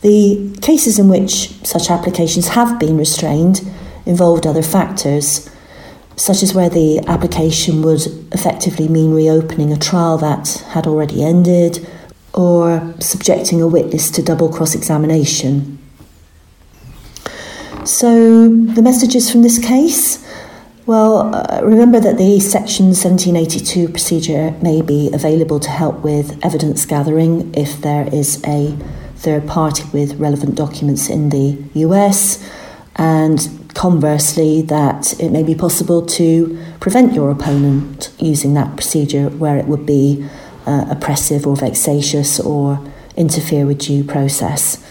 The 0.00 0.56
cases 0.62 0.98
in 0.98 1.08
which 1.08 1.50
such 1.66 1.90
applications 1.90 2.48
have 2.48 2.78
been 2.78 2.96
restrained 2.96 3.68
involved 4.06 4.46
other 4.46 4.62
factors, 4.62 5.50
such 6.16 6.42
as 6.42 6.54
where 6.54 6.70
the 6.70 7.00
application 7.06 7.82
would 7.82 8.06
effectively 8.32 8.88
mean 8.88 9.12
reopening 9.12 9.72
a 9.72 9.76
trial 9.76 10.16
that 10.18 10.64
had 10.70 10.86
already 10.86 11.24
ended 11.24 11.86
or 12.32 12.94
subjecting 13.00 13.60
a 13.60 13.66
witness 13.66 14.10
to 14.10 14.22
double 14.22 14.48
cross 14.48 14.74
examination. 14.74 15.78
So, 17.84 18.48
the 18.48 18.82
messages 18.82 19.30
from 19.30 19.42
this 19.42 19.58
case? 19.58 20.24
Well, 20.86 21.34
uh, 21.34 21.60
remember 21.62 22.00
that 22.00 22.16
the 22.18 22.40
Section 22.40 22.86
1782 22.86 23.88
procedure 23.88 24.52
may 24.62 24.80
be 24.80 25.10
available 25.12 25.60
to 25.60 25.68
help 25.68 26.02
with 26.02 26.38
evidence 26.44 26.86
gathering 26.86 27.52
if 27.54 27.80
there 27.82 28.08
is 28.12 28.42
a 28.46 28.76
third 29.18 29.46
party 29.46 29.84
with 29.92 30.14
relevant 30.14 30.54
documents 30.54 31.08
in 31.08 31.30
the 31.30 31.58
US, 31.74 32.42
and 32.96 33.38
conversely, 33.74 34.62
that 34.62 35.18
it 35.20 35.30
may 35.30 35.42
be 35.42 35.54
possible 35.54 36.04
to 36.06 36.58
prevent 36.80 37.14
your 37.14 37.30
opponent 37.30 38.12
using 38.18 38.54
that 38.54 38.74
procedure 38.74 39.28
where 39.28 39.56
it 39.56 39.66
would 39.66 39.86
be 39.86 40.26
uh, 40.66 40.86
oppressive 40.90 41.46
or 41.46 41.56
vexatious 41.56 42.40
or 42.40 42.80
interfere 43.16 43.66
with 43.66 43.78
due 43.78 44.04
process. 44.04 44.84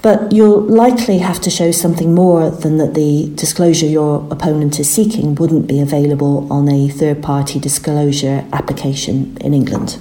But 0.00 0.32
you'll 0.32 0.60
likely 0.60 1.18
have 1.18 1.40
to 1.40 1.50
show 1.50 1.72
something 1.72 2.14
more 2.14 2.50
than 2.50 2.78
that 2.78 2.94
the 2.94 3.32
disclosure 3.34 3.86
your 3.86 4.26
opponent 4.30 4.78
is 4.78 4.88
seeking 4.88 5.34
wouldn't 5.34 5.66
be 5.66 5.80
available 5.80 6.50
on 6.52 6.68
a 6.68 6.88
third 6.88 7.22
party 7.22 7.58
disclosure 7.58 8.46
application 8.52 9.36
in 9.40 9.54
England. 9.54 9.98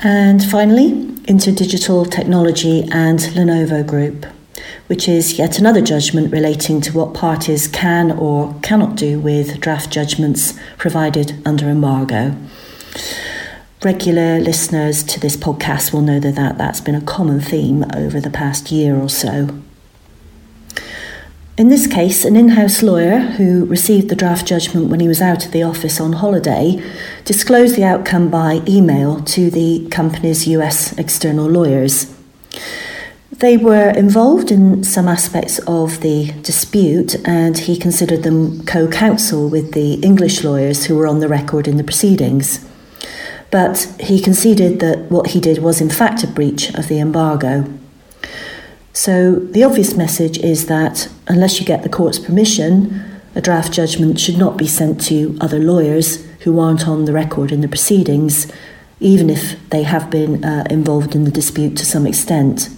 And 0.00 0.44
finally, 0.44 0.92
Interdigital 1.26 2.08
Technology 2.08 2.82
and 2.92 3.18
Lenovo 3.18 3.84
Group, 3.84 4.26
which 4.86 5.08
is 5.08 5.38
yet 5.38 5.58
another 5.58 5.80
judgment 5.80 6.30
relating 6.30 6.80
to 6.82 6.92
what 6.96 7.14
parties 7.14 7.66
can 7.66 8.12
or 8.12 8.54
cannot 8.62 8.94
do 8.94 9.18
with 9.18 9.60
draft 9.60 9.90
judgments 9.90 10.56
provided 10.76 11.42
under 11.44 11.68
embargo. 11.68 12.36
Regular 13.82 14.38
listeners 14.38 15.02
to 15.02 15.18
this 15.18 15.36
podcast 15.36 15.92
will 15.92 16.02
know 16.02 16.20
that 16.20 16.58
that's 16.58 16.80
been 16.80 16.94
a 16.94 17.00
common 17.00 17.40
theme 17.40 17.84
over 17.92 18.20
the 18.20 18.30
past 18.30 18.70
year 18.70 18.96
or 18.96 19.08
so. 19.08 19.62
In 21.58 21.70
this 21.70 21.88
case, 21.88 22.24
an 22.24 22.36
in 22.36 22.50
house 22.50 22.84
lawyer 22.84 23.18
who 23.18 23.64
received 23.64 24.10
the 24.10 24.14
draft 24.14 24.46
judgment 24.46 24.90
when 24.90 25.00
he 25.00 25.08
was 25.08 25.20
out 25.20 25.44
of 25.44 25.50
the 25.50 25.64
office 25.64 26.00
on 26.00 26.12
holiday 26.12 26.80
disclosed 27.24 27.74
the 27.74 27.82
outcome 27.82 28.30
by 28.30 28.62
email 28.68 29.20
to 29.22 29.50
the 29.50 29.88
company's 29.90 30.46
US 30.46 30.96
external 30.96 31.46
lawyers. 31.46 32.14
They 33.32 33.56
were 33.56 33.90
involved 33.90 34.52
in 34.52 34.84
some 34.84 35.08
aspects 35.08 35.58
of 35.66 36.00
the 36.00 36.30
dispute, 36.42 37.16
and 37.26 37.58
he 37.58 37.76
considered 37.76 38.22
them 38.22 38.64
co 38.64 38.86
counsel 38.86 39.48
with 39.48 39.72
the 39.72 39.94
English 39.94 40.44
lawyers 40.44 40.86
who 40.86 40.94
were 40.94 41.08
on 41.08 41.18
the 41.18 41.26
record 41.26 41.66
in 41.66 41.76
the 41.76 41.82
proceedings. 41.82 42.64
But 43.50 43.92
he 43.98 44.20
conceded 44.20 44.78
that 44.78 45.10
what 45.10 45.30
he 45.30 45.40
did 45.40 45.58
was, 45.58 45.80
in 45.80 45.90
fact, 45.90 46.22
a 46.22 46.28
breach 46.28 46.72
of 46.74 46.86
the 46.86 47.00
embargo. 47.00 47.77
So 48.92 49.36
the 49.36 49.62
obvious 49.62 49.94
message 49.94 50.38
is 50.38 50.66
that 50.66 51.08
unless 51.28 51.60
you 51.60 51.66
get 51.66 51.82
the 51.82 51.88
court's 51.88 52.18
permission, 52.18 53.04
a 53.34 53.40
draft 53.40 53.72
judgment 53.72 54.18
should 54.18 54.38
not 54.38 54.56
be 54.56 54.66
sent 54.66 55.00
to 55.02 55.36
other 55.40 55.58
lawyers 55.58 56.26
who 56.40 56.58
aren't 56.58 56.88
on 56.88 57.04
the 57.04 57.12
record 57.12 57.52
in 57.52 57.60
the 57.60 57.68
proceedings, 57.68 58.50
even 59.00 59.30
if 59.30 59.56
they 59.70 59.84
have 59.84 60.10
been 60.10 60.44
uh, 60.44 60.64
involved 60.70 61.14
in 61.14 61.24
the 61.24 61.30
dispute 61.30 61.76
to 61.76 61.86
some 61.86 62.06
extent. 62.06 62.70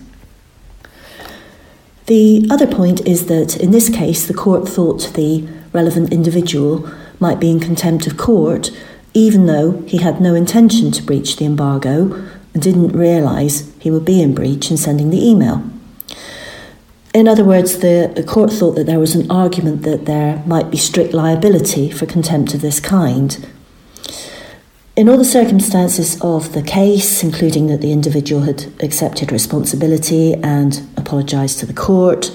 The 2.06 2.46
other 2.50 2.66
point 2.66 3.06
is 3.06 3.26
that 3.26 3.56
in 3.56 3.70
this 3.70 3.88
case, 3.88 4.26
the 4.26 4.34
court 4.34 4.68
thought 4.68 5.14
the 5.14 5.48
relevant 5.72 6.12
individual 6.12 6.90
might 7.20 7.38
be 7.38 7.50
in 7.50 7.60
contempt 7.60 8.06
of 8.06 8.16
court, 8.16 8.70
even 9.14 9.46
though 9.46 9.82
he 9.86 9.98
had 9.98 10.20
no 10.20 10.34
intention 10.34 10.90
to 10.92 11.02
breach 11.02 11.36
the 11.36 11.44
embargo 11.44 12.12
and 12.52 12.62
didn't 12.62 12.92
realise 12.92 13.72
he 13.78 13.90
would 13.90 14.04
be 14.04 14.20
in 14.20 14.34
breach 14.34 14.70
in 14.70 14.76
sending 14.76 15.10
the 15.10 15.24
email. 15.24 15.62
In 17.12 17.26
other 17.26 17.44
words, 17.44 17.78
the, 17.78 18.12
the 18.14 18.22
court 18.22 18.52
thought 18.52 18.76
that 18.76 18.86
there 18.86 19.00
was 19.00 19.16
an 19.16 19.28
argument 19.30 19.82
that 19.82 20.06
there 20.06 20.42
might 20.46 20.70
be 20.70 20.76
strict 20.76 21.12
liability 21.12 21.90
for 21.90 22.06
contempt 22.06 22.54
of 22.54 22.60
this 22.60 22.78
kind. 22.78 23.48
In 24.94 25.08
all 25.08 25.16
the 25.16 25.24
circumstances 25.24 26.20
of 26.20 26.52
the 26.52 26.62
case, 26.62 27.24
including 27.24 27.66
that 27.66 27.80
the 27.80 27.90
individual 27.90 28.42
had 28.42 28.72
accepted 28.80 29.32
responsibility 29.32 30.34
and 30.34 30.86
apologised 30.96 31.58
to 31.60 31.66
the 31.66 31.72
court, 31.72 32.30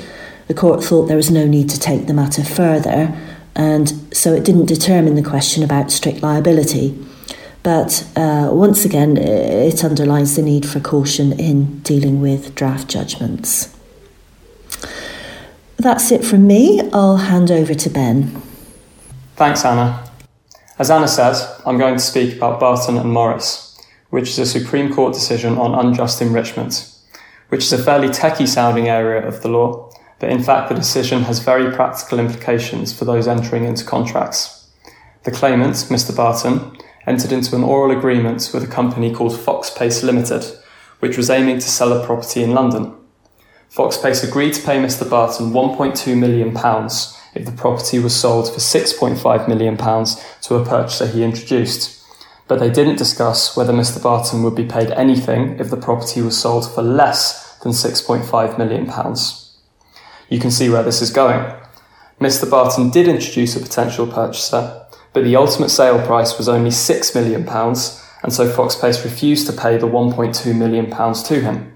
the 0.47 0.53
court 0.53 0.83
thought 0.83 1.05
there 1.05 1.15
was 1.15 1.31
no 1.31 1.47
need 1.47 1.69
to 1.69 1.79
take 1.79 2.07
the 2.07 2.13
matter 2.13 2.43
further, 2.43 3.15
and 3.55 3.93
so 4.13 4.33
it 4.33 4.43
didn't 4.43 4.65
determine 4.65 5.15
the 5.15 5.23
question 5.23 5.63
about 5.63 5.89
strict 5.89 6.21
liability. 6.21 6.97
But 7.63 8.05
uh, 8.15 8.49
once 8.51 8.83
again, 8.83 9.17
it 9.17 9.83
underlines 9.83 10.35
the 10.35 10.41
need 10.41 10.65
for 10.65 10.79
caution 10.79 11.39
in 11.39 11.79
dealing 11.79 12.19
with 12.19 12.55
draft 12.55 12.89
judgments. 12.89 13.74
That's 15.85 16.11
it 16.11 16.25
from 16.25 16.47
me. 16.47 16.81
I'll 16.93 17.17
hand 17.17 17.51
over 17.51 17.75
to 17.75 17.89
Ben. 17.91 18.41
Thanks, 19.35 19.63
Anna. 19.63 20.03
As 20.79 20.89
Anna 20.89 21.07
says, 21.07 21.61
I'm 21.63 21.77
going 21.77 21.93
to 21.93 22.01
speak 22.01 22.37
about 22.37 22.59
Barton 22.59 22.97
and 22.97 23.11
Morris, 23.11 23.79
which 24.09 24.29
is 24.29 24.39
a 24.39 24.47
Supreme 24.47 24.91
Court 24.91 25.13
decision 25.13 25.59
on 25.59 25.75
unjust 25.75 26.23
enrichment, 26.23 26.91
which 27.49 27.65
is 27.65 27.71
a 27.71 27.77
fairly 27.77 28.07
techie 28.07 28.47
sounding 28.47 28.87
area 28.87 29.27
of 29.27 29.43
the 29.43 29.47
law, 29.47 29.91
but 30.17 30.31
in 30.31 30.41
fact 30.41 30.69
the 30.69 30.75
decision 30.75 31.21
has 31.25 31.37
very 31.37 31.71
practical 31.71 32.17
implications 32.17 32.91
for 32.91 33.05
those 33.05 33.27
entering 33.27 33.63
into 33.63 33.85
contracts. 33.85 34.67
The 35.21 35.29
claimant, 35.29 35.75
Mr. 35.75 36.15
Barton, 36.15 36.75
entered 37.05 37.31
into 37.31 37.55
an 37.55 37.63
oral 37.63 37.95
agreement 37.95 38.49
with 38.55 38.63
a 38.63 38.75
company 38.75 39.13
called 39.13 39.33
Foxpace 39.33 40.01
Limited, 40.01 40.45
which 40.97 41.15
was 41.15 41.29
aiming 41.29 41.59
to 41.59 41.69
sell 41.69 41.93
a 41.93 42.03
property 42.03 42.41
in 42.41 42.55
London. 42.55 43.04
Foxpace 43.71 44.27
agreed 44.27 44.53
to 44.53 44.61
pay 44.61 44.77
Mr. 44.77 45.09
Barton 45.09 45.51
£1.2 45.51 46.17
million 46.17 46.55
if 47.35 47.45
the 47.45 47.51
property 47.51 47.99
was 47.99 48.15
sold 48.15 48.47
for 48.47 48.59
£6.5 48.59 49.47
million 49.47 49.75
to 49.77 50.55
a 50.55 50.65
purchaser 50.65 51.07
he 51.07 51.23
introduced. 51.23 52.01
But 52.47 52.59
they 52.59 52.69
didn't 52.69 52.97
discuss 52.97 53.57
whether 53.57 53.73
Mr. 53.73 54.01
Barton 54.01 54.43
would 54.43 54.55
be 54.55 54.65
paid 54.65 54.91
anything 54.91 55.59
if 55.59 55.69
the 55.69 55.77
property 55.77 56.21
was 56.21 56.39
sold 56.39 56.71
for 56.73 56.81
less 56.81 57.57
than 57.59 57.71
£6.5 57.73 58.57
million. 58.57 58.85
You 60.29 60.39
can 60.39 60.51
see 60.51 60.69
where 60.69 60.83
this 60.83 61.01
is 61.01 61.11
going. 61.11 61.53
Mr. 62.21 62.49
Barton 62.49 62.89
did 62.91 63.07
introduce 63.07 63.55
a 63.55 63.59
potential 63.59 64.07
purchaser, 64.07 64.85
but 65.11 65.23
the 65.23 65.35
ultimate 65.35 65.69
sale 65.69 66.05
price 66.05 66.37
was 66.37 66.47
only 66.47 66.69
£6 66.69 67.15
million, 67.15 67.47
and 67.47 68.33
so 68.33 68.49
Foxpace 68.49 69.03
refused 69.03 69.47
to 69.47 69.53
pay 69.53 69.77
the 69.77 69.87
£1.2 69.87 70.55
million 70.55 70.89
to 70.89 71.41
him. 71.41 71.74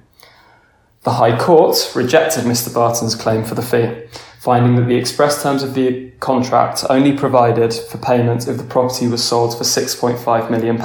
The 1.09 1.15
High 1.15 1.39
Court 1.39 1.91
rejected 1.95 2.43
Mr. 2.43 2.71
Barton's 2.71 3.15
claim 3.15 3.43
for 3.43 3.55
the 3.55 3.63
fee, 3.63 4.07
finding 4.37 4.75
that 4.75 4.83
the 4.83 4.95
express 4.95 5.41
terms 5.41 5.63
of 5.63 5.73
the 5.73 6.11
contract 6.19 6.85
only 6.87 7.17
provided 7.17 7.73
for 7.73 7.97
payment 7.97 8.47
if 8.47 8.57
the 8.57 8.63
property 8.63 9.07
was 9.07 9.23
sold 9.23 9.57
for 9.57 9.63
£6.5 9.63 10.51
million. 10.51 10.79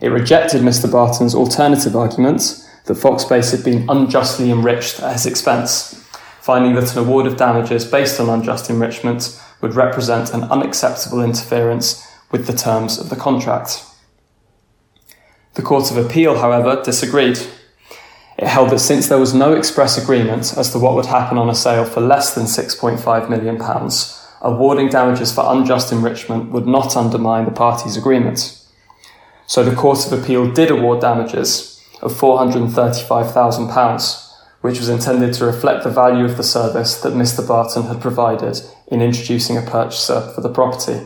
It 0.00 0.06
rejected 0.06 0.62
Mr. 0.62 0.88
Barton's 0.88 1.34
alternative 1.34 1.96
argument 1.96 2.64
that 2.84 2.96
Foxpace 2.96 3.50
had 3.50 3.64
been 3.64 3.90
unjustly 3.90 4.52
enriched 4.52 5.00
at 5.00 5.14
his 5.14 5.26
expense 5.26 5.94
finding 6.40 6.76
that 6.76 6.92
an 6.92 7.00
award 7.00 7.26
of 7.26 7.36
damages 7.36 7.84
based 7.84 8.20
on 8.20 8.28
unjust 8.28 8.70
enrichment 8.70 9.36
would 9.60 9.74
represent 9.74 10.32
an 10.32 10.44
unacceptable 10.44 11.24
interference 11.24 12.08
with 12.30 12.46
the 12.46 12.52
terms 12.52 13.00
of 13.00 13.10
the 13.10 13.16
contract. 13.16 13.84
The 15.54 15.62
Court 15.62 15.90
of 15.90 15.96
Appeal, 15.96 16.38
however, 16.38 16.80
disagreed. 16.84 17.40
It 18.42 18.48
held 18.48 18.70
that 18.70 18.80
since 18.80 19.06
there 19.06 19.20
was 19.20 19.32
no 19.32 19.52
express 19.52 19.96
agreement 19.96 20.58
as 20.58 20.72
to 20.72 20.80
what 20.80 20.96
would 20.96 21.06
happen 21.06 21.38
on 21.38 21.48
a 21.48 21.54
sale 21.54 21.84
for 21.84 22.00
less 22.00 22.34
than 22.34 22.46
£6.5 22.46 23.30
million, 23.30 23.56
awarding 24.40 24.88
damages 24.88 25.32
for 25.32 25.44
unjust 25.46 25.92
enrichment 25.92 26.50
would 26.50 26.66
not 26.66 26.96
undermine 26.96 27.44
the 27.44 27.52
parties' 27.52 27.96
agreement. 27.96 28.60
So 29.46 29.62
the 29.62 29.76
Court 29.76 30.04
of 30.04 30.12
Appeal 30.12 30.50
did 30.50 30.72
award 30.72 31.00
damages 31.00 31.80
of 32.02 32.14
£435,000 32.14 34.28
which 34.62 34.78
was 34.78 34.88
intended 34.88 35.34
to 35.34 35.44
reflect 35.44 35.84
the 35.84 35.90
value 35.90 36.24
of 36.24 36.36
the 36.36 36.42
service 36.42 37.00
that 37.00 37.12
Mr. 37.12 37.46
Barton 37.46 37.84
had 37.84 38.00
provided 38.00 38.60
in 38.88 39.00
introducing 39.02 39.56
a 39.56 39.62
purchaser 39.62 40.32
for 40.34 40.40
the 40.40 40.48
property. 40.48 41.00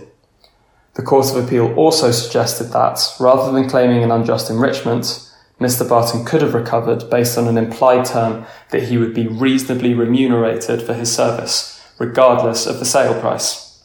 The 0.94 1.02
Court 1.02 1.30
of 1.30 1.36
Appeal 1.44 1.74
also 1.74 2.12
suggested 2.12 2.72
that, 2.72 2.98
rather 3.20 3.52
than 3.52 3.68
claiming 3.68 4.02
an 4.02 4.10
unjust 4.10 4.48
enrichment, 4.50 5.25
Mr. 5.60 5.88
Barton 5.88 6.24
could 6.24 6.42
have 6.42 6.52
recovered 6.52 7.08
based 7.08 7.38
on 7.38 7.48
an 7.48 7.56
implied 7.56 8.04
term 8.04 8.44
that 8.70 8.84
he 8.84 8.98
would 8.98 9.14
be 9.14 9.26
reasonably 9.26 9.94
remunerated 9.94 10.82
for 10.82 10.92
his 10.92 11.14
service, 11.14 11.82
regardless 11.98 12.66
of 12.66 12.78
the 12.78 12.84
sale 12.84 13.18
price. 13.20 13.82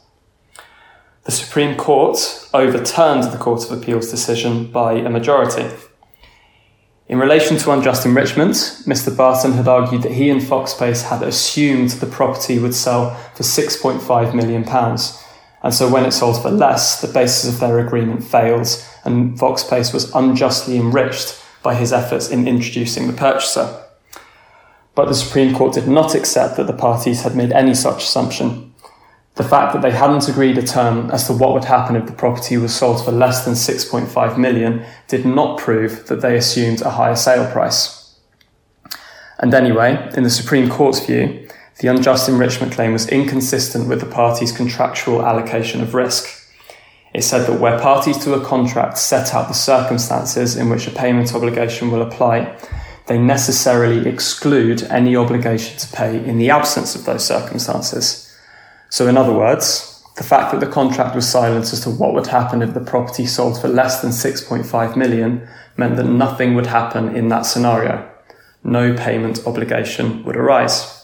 The 1.24 1.32
Supreme 1.32 1.76
Court 1.76 2.48
overturned 2.52 3.24
the 3.24 3.38
Court 3.38 3.64
of 3.64 3.70
Appeal's 3.70 4.10
decision 4.10 4.70
by 4.70 4.94
a 4.94 5.08
majority. 5.08 5.70
In 7.08 7.18
relation 7.18 7.56
to 7.58 7.70
unjust 7.70 8.04
enrichment, 8.04 8.54
Mr. 8.86 9.16
Barton 9.16 9.52
had 9.52 9.68
argued 9.68 10.02
that 10.02 10.12
he 10.12 10.28
and 10.28 10.42
Foxpace 10.42 11.04
had 11.04 11.22
assumed 11.22 11.90
the 11.90 12.06
property 12.06 12.58
would 12.58 12.74
sell 12.74 13.14
for 13.34 13.44
£6.5 13.44 14.34
million. 14.34 14.64
And 15.62 15.74
so 15.74 15.88
when 15.88 16.04
it 16.04 16.12
sold 16.12 16.42
for 16.42 16.50
less, 16.50 17.00
the 17.00 17.12
basis 17.12 17.52
of 17.52 17.60
their 17.60 17.78
agreement 17.78 18.24
failed, 18.24 18.68
and 19.04 19.38
Foxpace 19.38 19.94
was 19.94 20.14
unjustly 20.14 20.76
enriched 20.76 21.41
by 21.62 21.74
his 21.74 21.92
efforts 21.92 22.28
in 22.28 22.48
introducing 22.48 23.06
the 23.06 23.12
purchaser. 23.12 23.82
But 24.94 25.08
the 25.08 25.14
Supreme 25.14 25.54
Court 25.54 25.72
did 25.72 25.88
not 25.88 26.14
accept 26.14 26.56
that 26.56 26.66
the 26.66 26.72
parties 26.72 27.22
had 27.22 27.34
made 27.34 27.52
any 27.52 27.74
such 27.74 28.04
assumption. 28.04 28.74
The 29.36 29.44
fact 29.44 29.72
that 29.72 29.80
they 29.80 29.92
hadn't 29.92 30.28
agreed 30.28 30.58
a 30.58 30.62
term 30.62 31.10
as 31.10 31.26
to 31.26 31.32
what 31.32 31.54
would 31.54 31.64
happen 31.64 31.96
if 31.96 32.06
the 32.06 32.12
property 32.12 32.58
was 32.58 32.74
sold 32.74 33.02
for 33.02 33.12
less 33.12 33.46
than 33.46 33.54
6.5 33.54 34.36
million 34.36 34.84
did 35.08 35.24
not 35.24 35.58
prove 35.58 36.06
that 36.08 36.20
they 36.20 36.36
assumed 36.36 36.82
a 36.82 36.90
higher 36.90 37.16
sale 37.16 37.50
price. 37.50 38.18
And 39.38 39.54
anyway, 39.54 40.10
in 40.14 40.22
the 40.22 40.30
Supreme 40.30 40.68
Court's 40.68 41.04
view, 41.04 41.48
the 41.80 41.88
unjust 41.88 42.28
enrichment 42.28 42.72
claim 42.72 42.92
was 42.92 43.08
inconsistent 43.08 43.88
with 43.88 44.00
the 44.00 44.06
parties' 44.06 44.52
contractual 44.52 45.24
allocation 45.24 45.80
of 45.80 45.94
risk. 45.94 46.41
It 47.14 47.22
said 47.22 47.46
that 47.46 47.60
where 47.60 47.78
parties 47.78 48.18
to 48.24 48.34
a 48.34 48.44
contract 48.44 48.96
set 48.98 49.34
out 49.34 49.48
the 49.48 49.54
circumstances 49.54 50.56
in 50.56 50.70
which 50.70 50.86
a 50.86 50.90
payment 50.90 51.34
obligation 51.34 51.90
will 51.90 52.02
apply, 52.02 52.56
they 53.06 53.18
necessarily 53.18 54.08
exclude 54.08 54.82
any 54.84 55.14
obligation 55.16 55.78
to 55.78 55.94
pay 55.94 56.24
in 56.24 56.38
the 56.38 56.50
absence 56.50 56.94
of 56.94 57.04
those 57.04 57.26
circumstances. 57.26 58.34
So, 58.88 59.08
in 59.08 59.16
other 59.16 59.32
words, 59.32 60.02
the 60.16 60.24
fact 60.24 60.52
that 60.52 60.60
the 60.60 60.72
contract 60.72 61.14
was 61.14 61.28
silent 61.28 61.72
as 61.72 61.80
to 61.80 61.90
what 61.90 62.14
would 62.14 62.26
happen 62.26 62.62
if 62.62 62.74
the 62.74 62.80
property 62.80 63.26
sold 63.26 63.60
for 63.60 63.68
less 63.68 64.00
than 64.00 64.10
6.5 64.10 64.96
million 64.96 65.46
meant 65.76 65.96
that 65.96 66.04
nothing 66.04 66.54
would 66.54 66.66
happen 66.66 67.14
in 67.16 67.28
that 67.28 67.42
scenario. 67.42 68.08
No 68.62 68.94
payment 68.94 69.46
obligation 69.46 70.24
would 70.24 70.36
arise. 70.36 71.01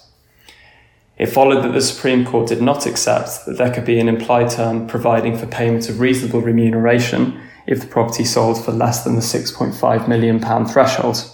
It 1.18 1.26
followed 1.26 1.64
that 1.64 1.72
the 1.72 1.80
Supreme 1.80 2.24
Court 2.24 2.48
did 2.48 2.62
not 2.62 2.86
accept 2.86 3.44
that 3.44 3.58
there 3.58 3.72
could 3.72 3.84
be 3.84 3.98
an 3.98 4.08
implied 4.08 4.50
term 4.50 4.86
providing 4.86 5.36
for 5.36 5.46
payment 5.46 5.88
of 5.88 5.98
reasonable 5.98 6.40
remuneration 6.40 7.40
if 7.66 7.80
the 7.80 7.88
property 7.88 8.24
sold 8.24 8.64
for 8.64 8.70
less 8.70 9.02
than 9.02 9.16
the 9.16 9.20
£6.5 9.20 10.08
million 10.08 10.40
threshold. 10.66 11.28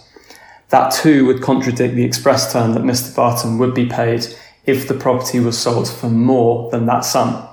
That 0.70 0.90
too 0.90 1.26
would 1.26 1.42
contradict 1.42 1.94
the 1.94 2.04
express 2.04 2.52
term 2.52 2.72
that 2.72 2.82
Mr. 2.82 3.14
Barton 3.14 3.58
would 3.58 3.74
be 3.74 3.86
paid 3.86 4.26
if 4.64 4.88
the 4.88 4.94
property 4.94 5.38
was 5.38 5.58
sold 5.58 5.88
for 5.88 6.08
more 6.08 6.70
than 6.70 6.86
that 6.86 7.04
sum. 7.04 7.46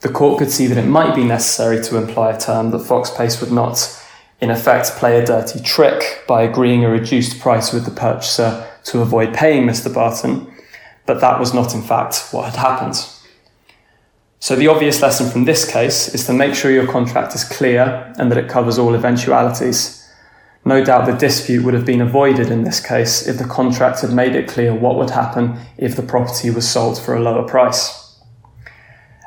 The 0.00 0.08
court 0.08 0.38
could 0.38 0.50
see 0.50 0.66
that 0.66 0.76
it 0.78 0.88
might 0.88 1.14
be 1.14 1.24
necessary 1.24 1.82
to 1.84 1.96
imply 1.96 2.32
a 2.32 2.38
term 2.38 2.70
that 2.72 2.82
Foxpace 2.82 3.40
would 3.40 3.52
not, 3.52 4.04
in 4.40 4.50
effect, 4.50 4.90
play 4.92 5.18
a 5.18 5.24
dirty 5.24 5.60
trick 5.60 6.24
by 6.26 6.42
agreeing 6.42 6.84
a 6.84 6.90
reduced 6.90 7.40
price 7.40 7.72
with 7.72 7.84
the 7.84 7.90
purchaser 7.92 8.66
to 8.84 9.00
avoid 9.00 9.32
paying 9.32 9.66
Mr. 9.66 9.92
Barton, 9.92 10.47
but 11.08 11.22
that 11.22 11.40
was 11.40 11.54
not, 11.54 11.74
in 11.74 11.80
fact, 11.80 12.28
what 12.32 12.44
had 12.44 12.56
happened. 12.56 12.94
So, 14.40 14.54
the 14.54 14.68
obvious 14.68 15.00
lesson 15.00 15.28
from 15.28 15.46
this 15.46 15.68
case 15.68 16.14
is 16.14 16.26
to 16.26 16.34
make 16.34 16.54
sure 16.54 16.70
your 16.70 16.86
contract 16.86 17.34
is 17.34 17.44
clear 17.44 18.12
and 18.18 18.30
that 18.30 18.36
it 18.36 18.48
covers 18.48 18.78
all 18.78 18.94
eventualities. 18.94 20.06
No 20.66 20.84
doubt 20.84 21.06
the 21.06 21.16
dispute 21.16 21.64
would 21.64 21.72
have 21.72 21.86
been 21.86 22.02
avoided 22.02 22.50
in 22.50 22.64
this 22.64 22.78
case 22.78 23.26
if 23.26 23.38
the 23.38 23.44
contract 23.44 24.02
had 24.02 24.12
made 24.12 24.36
it 24.36 24.48
clear 24.48 24.74
what 24.74 24.96
would 24.96 25.10
happen 25.10 25.58
if 25.78 25.96
the 25.96 26.02
property 26.02 26.50
was 26.50 26.68
sold 26.68 27.00
for 27.00 27.16
a 27.16 27.20
lower 27.20 27.48
price. 27.48 28.20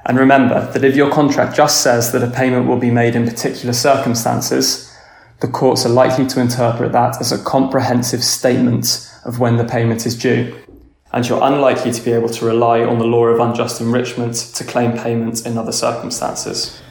And 0.06 0.20
remember 0.20 0.72
that 0.72 0.84
if 0.84 0.96
your 0.96 1.12
contract 1.12 1.56
just 1.56 1.82
says 1.82 2.12
that 2.12 2.24
a 2.24 2.30
payment 2.30 2.68
will 2.68 2.78
be 2.78 2.92
made 2.92 3.16
in 3.16 3.26
particular 3.26 3.74
circumstances, 3.74 4.96
the 5.40 5.48
courts 5.48 5.84
are 5.84 5.90
likely 5.90 6.28
to 6.28 6.40
interpret 6.40 6.92
that 6.92 7.20
as 7.20 7.32
a 7.32 7.44
comprehensive 7.44 8.24
statement 8.24 9.12
of 9.26 9.40
when 9.40 9.58
the 9.58 9.66
payment 9.66 10.06
is 10.06 10.16
due, 10.16 10.56
and 11.14 11.28
you're 11.28 11.44
unlikely 11.44 11.92
to 11.92 12.02
be 12.02 12.12
able 12.12 12.30
to 12.30 12.46
rely 12.46 12.82
on 12.84 13.00
the 13.00 13.06
law 13.06 13.26
of 13.26 13.40
unjust 13.40 13.82
enrichment 13.82 14.36
to 14.36 14.64
claim 14.64 14.98
payment 14.98 15.46
in 15.46 15.58
other 15.58 15.72
circumstances. 15.72 16.82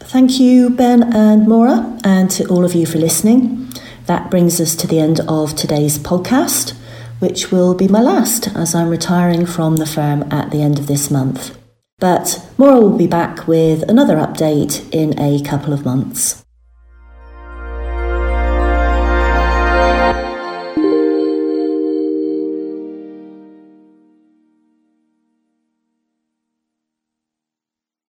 Thank 0.00 0.38
you, 0.40 0.70
Ben 0.70 1.02
and 1.14 1.46
Maura, 1.46 1.98
and 2.04 2.30
to 2.32 2.46
all 2.48 2.64
of 2.64 2.74
you 2.74 2.84
for 2.84 2.98
listening. 2.98 3.70
That 4.06 4.30
brings 4.30 4.60
us 4.60 4.74
to 4.76 4.86
the 4.86 4.98
end 4.98 5.20
of 5.28 5.54
today's 5.54 5.98
podcast, 5.98 6.74
which 7.20 7.52
will 7.52 7.74
be 7.74 7.88
my 7.88 8.00
last 8.00 8.48
as 8.56 8.74
I'm 8.74 8.88
retiring 8.88 9.46
from 9.46 9.76
the 9.76 9.86
firm 9.86 10.24
at 10.32 10.50
the 10.50 10.60
end 10.60 10.78
of 10.78 10.88
this 10.88 11.10
month. 11.10 11.56
But 11.98 12.44
Maura 12.58 12.80
will 12.80 12.98
be 12.98 13.06
back 13.06 13.46
with 13.46 13.88
another 13.88 14.16
update 14.16 14.92
in 14.92 15.16
a 15.20 15.40
couple 15.42 15.72
of 15.72 15.84
months. 15.84 16.41